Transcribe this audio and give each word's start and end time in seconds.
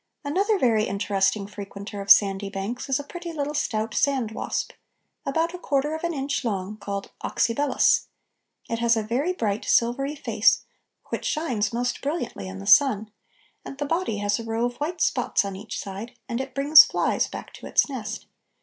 Another 0.23 0.57
very 0.57 0.85
interesting 0.85 1.45
frequenter 1.45 2.01
of 2.01 2.09
sandy 2.09 2.49
banks 2.49 2.89
is 2.89 2.99
a 2.99 3.03
pretty 3.03 3.31
little 3.31 3.53
stout 3.53 3.93
sandwasp, 3.93 4.71
about 5.27 5.53
a 5.53 5.59
quarter 5.59 5.93
of 5.93 6.03
an 6.03 6.11
inch 6.11 6.43
long, 6.43 6.75
called 6.77 7.11
Oxybelus. 7.23 8.07
It 8.67 8.79
has 8.79 8.97
a 8.97 9.03
very 9.03 9.31
bright 9.31 9.63
silvery 9.63 10.15
face 10.15 10.65
which 11.09 11.25
shines 11.25 11.71
most 11.71 12.01
brilliantly 12.01 12.47
in 12.47 12.57
the 12.57 12.65
sun, 12.65 13.11
and 13.63 13.77
the 13.77 13.85
body 13.85 14.17
has 14.17 14.39
a 14.39 14.43
row 14.43 14.65
of 14.65 14.77
white 14.77 15.01
spots 15.01 15.45
on 15.45 15.55
each 15.55 15.77
side, 15.79 16.17
and 16.27 16.41
it 16.41 16.55
brings 16.55 16.83
flies 16.83 17.27
back 17.27 17.53
to 17.53 17.67
its 17.67 17.87
nest. 17.87 18.25